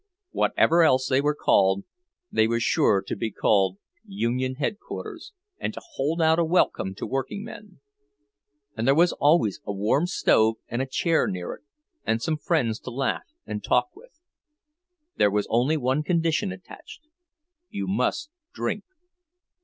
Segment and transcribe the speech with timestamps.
[0.31, 1.83] Whatever else they were called,
[2.31, 7.05] they were sure to be called "Union Headquarters," and to hold out a welcome to
[7.05, 7.81] workingmen;
[8.75, 11.61] and there was always a warm stove, and a chair near it,
[12.03, 14.19] and some friends to laugh and talk with.
[15.17, 18.85] There was only one condition attached,—you must drink.